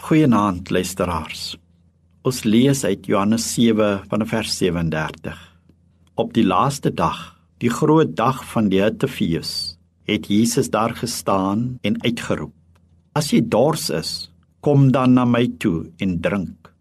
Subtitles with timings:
[0.00, 1.58] Goeienaand luisteraars.
[2.24, 5.36] Ons lees uit Johannes 7 van vers 37.
[6.16, 7.18] Op die laaste dag,
[7.60, 9.76] die groot dag van die Hittefees,
[10.08, 12.56] het Jesus daar gestaan en uitgeroep:
[13.12, 14.32] As jy dors is,
[14.64, 16.72] kom dan na my toe en drink.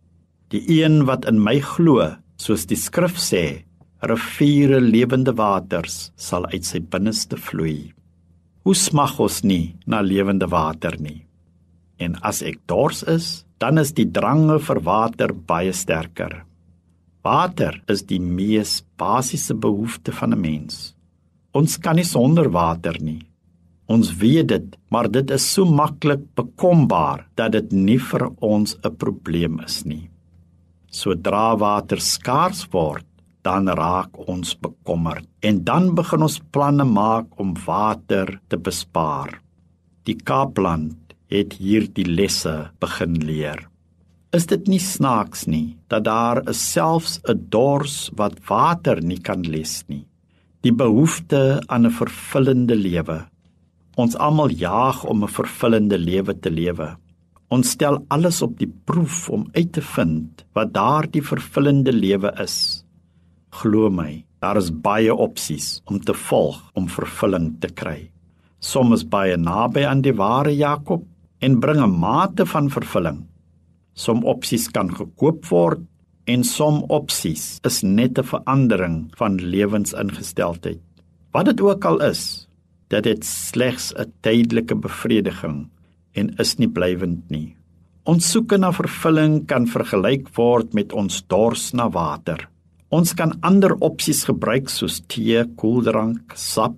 [0.55, 2.07] Die een wat in my glo,
[2.39, 3.65] soos die skrif sê,
[3.99, 7.91] riviere lewende waters sal uit sy binneste vloei.
[8.63, 11.29] Hoe smag ons nie na lewende water nie?
[12.00, 16.46] En as ek dors is, dan is die drange vir water baie sterker.
[17.28, 20.96] Water is die mees basiese behoefte van 'n mens.
[21.51, 23.25] Ons kan nie sonder water nie.
[23.89, 28.95] Ons weet dit, maar dit is so maklik bekombaar dat dit nie vir ons 'n
[28.95, 30.09] probleem is nie.
[30.92, 33.06] Sodra water skaars word,
[33.42, 39.42] dan raak ons bekommerd en dan begin ons planne maak om water te bespaar.
[40.03, 43.67] Die Kaapland het hierdie lesse begin leer.
[44.33, 49.42] Is dit nie snaaks nie dat daar is selfs 'n dors wat water nie kan
[49.42, 50.06] les nie.
[50.62, 53.26] Die behoefte aan 'n vervullende lewe.
[53.95, 56.98] Ons almal jaag om 'n vervullende lewe te lewe.
[57.50, 62.86] Ons stel alles op die proef om uit te vind wat daardie vervullende lewe is.
[63.50, 68.12] Glo my, daar is baie opsies om te volg om vervulling te kry.
[68.59, 71.03] Soms baie naby aan die ware Jakob,
[71.40, 73.26] en bring 'n mate van vervulling.
[73.94, 75.80] Som opsies kan gekoop word
[76.26, 80.81] en som opsies is net 'n verandering van lewensingesteldheid.
[81.31, 82.48] Wat dit ook al is,
[82.90, 85.70] dit slegs 'n tydelike bevrediging
[86.14, 87.56] en is nie blywend nie.
[88.03, 92.50] Ons soeke na vervulling kan vergelyk word met ons dors na water.
[92.90, 96.76] Ons kan ander opsies gebruik soos tee, koeldrank, sap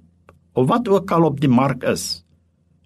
[0.54, 2.21] of wat ook al op die mark is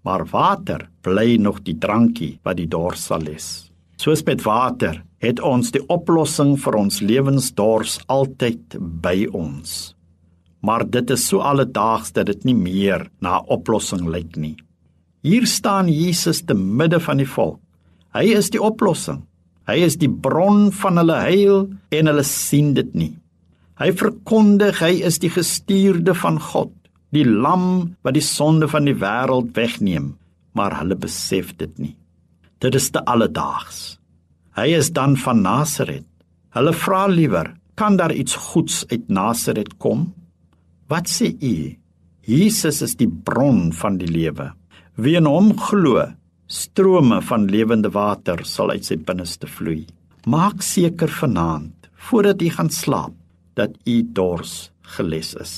[0.05, 3.71] maar water bly nog die drankie wat die dors sal les.
[3.97, 9.95] Soos met water het ons die oplossing vir ons lewensdors altyd by ons.
[10.65, 14.55] Maar dit is so alledaags dat dit nie meer na 'n oplossing lyk nie.
[15.23, 17.59] Hier staan Jesus te midde van die volk.
[18.13, 19.25] Hy is die oplossing.
[19.67, 23.17] Hy is die bron van hulle heil en hulle sien dit nie.
[23.79, 26.71] Hy verkondig hy is die gestuurde van God
[27.15, 30.13] die lam wat die sonde van die wêreld wegneem,
[30.55, 31.95] maar hulle besef dit nie.
[32.63, 33.97] Dit is te alledaags.
[34.55, 36.05] Hy is dan van Nasaret.
[36.55, 40.07] Hulle vra liewer, kan daar iets goeds uit Nasaret kom?
[40.87, 41.75] Wat sê u?
[42.25, 44.53] Jesus is die bron van die lewe.
[44.95, 46.05] Wie in hom glo,
[46.47, 49.83] strome van lewende water sal uit sy binneste vloei.
[50.25, 53.13] Maak seker vanaand, voordat u gaan slaap,
[53.59, 55.55] dat u dors geles is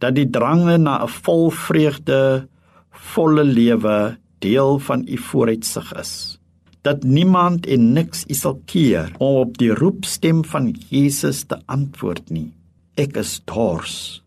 [0.00, 2.48] dat die drange na 'n vol vreugde,
[2.90, 6.38] volle lewe deel van u vooruitsig is.
[6.82, 12.30] Dat niemand en niks u sal keer om op die roepstem van Jesus te antwoord
[12.30, 12.52] nie.
[12.96, 14.22] Ek is dors.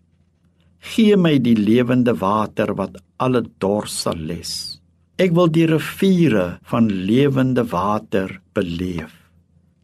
[0.79, 4.79] Gee my die lewende water wat alle dors sal les.
[5.17, 9.13] Ek wil die riviere van lewende water beleef.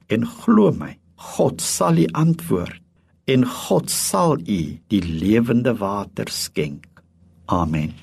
[0.08, 2.82] En glo my, God sal u antwoord
[3.30, 6.88] en God sal u die lewende water skenk.
[7.46, 7.94] Amen.